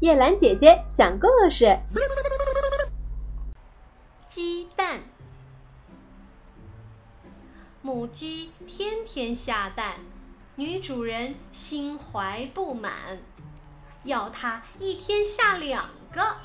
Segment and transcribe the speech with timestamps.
[0.00, 1.76] 叶兰姐姐讲故事：
[4.28, 5.00] 鸡蛋。
[7.82, 9.96] 母鸡天天下蛋，
[10.54, 12.92] 女主人心怀不满，
[14.04, 16.36] 要它一天下两个，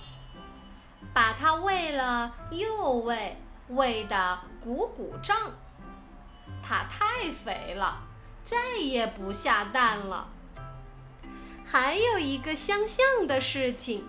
[1.13, 5.37] 把它喂了又喂，喂得鼓鼓胀。
[6.63, 8.01] 它太肥了，
[8.43, 10.32] 再也不下蛋了。
[11.73, 14.03] 还有一个相像的事情，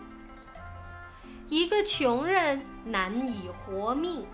[1.48, 4.27] 一个穷人难以活命，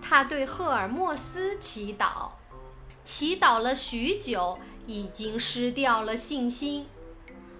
[0.00, 2.30] 他对赫尔墨斯祈祷，
[3.02, 6.86] 祈祷了许久，已经失掉了信心。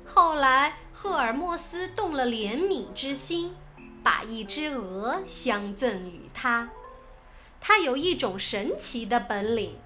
[0.06, 3.56] 后来，赫尔墨斯动了怜悯之心，
[4.04, 6.70] 把一只鹅相赠与他。
[7.60, 9.76] 他有一种神奇的本领，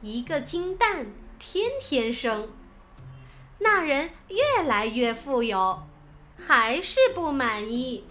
[0.00, 1.08] 一个金蛋
[1.40, 2.48] 天天生。
[3.62, 5.82] 那人越来越富有，
[6.46, 8.06] 还是不满意，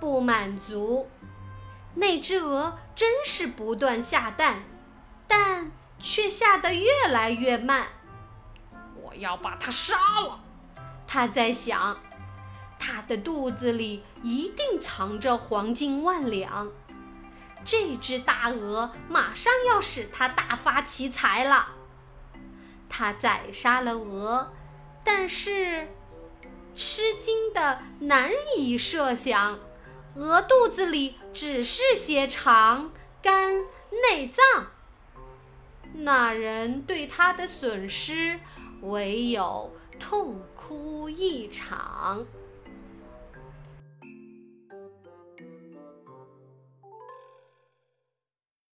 [0.00, 1.10] 不满足。
[1.94, 4.62] 那只鹅真是不断下蛋，
[5.26, 7.88] 但却下得越来越慢。
[9.02, 10.40] 我要把它杀了，
[11.06, 11.98] 他在想。
[12.78, 16.70] 它的肚子里一定藏着黄金万两。
[17.64, 21.68] 这只大鹅马上要使他大发奇财了。
[22.88, 24.52] 他宰杀了鹅。
[25.04, 25.88] 但是，
[26.74, 29.58] 吃惊的难以设想，
[30.14, 33.62] 鹅肚子里只是些肠、肝、
[34.08, 34.66] 内脏。
[35.94, 38.40] 那人对他的损失
[38.80, 42.26] 唯有痛哭一场。